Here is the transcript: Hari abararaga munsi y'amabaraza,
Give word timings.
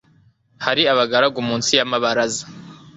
Hari 0.65 0.81
abararaga 0.91 1.39
munsi 1.47 1.71
y'amabaraza, 1.77 2.43